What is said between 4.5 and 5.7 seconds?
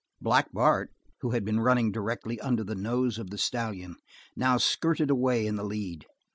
skirted away in the